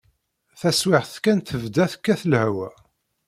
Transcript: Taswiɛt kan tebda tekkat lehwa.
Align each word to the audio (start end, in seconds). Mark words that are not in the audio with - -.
Taswiɛt 0.59 1.13
kan 1.23 1.39
tebda 1.39 1.85
tekkat 1.91 2.21
lehwa. 2.31 2.69